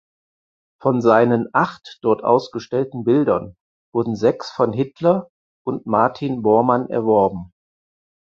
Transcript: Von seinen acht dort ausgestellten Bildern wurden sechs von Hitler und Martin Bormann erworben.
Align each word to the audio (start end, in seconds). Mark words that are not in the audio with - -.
Von 0.81 0.99
seinen 1.01 1.47
acht 1.53 1.99
dort 2.01 2.23
ausgestellten 2.23 3.03
Bildern 3.03 3.55
wurden 3.93 4.15
sechs 4.15 4.49
von 4.49 4.73
Hitler 4.73 5.29
und 5.63 5.85
Martin 5.85 6.41
Bormann 6.41 6.89
erworben. 6.89 7.51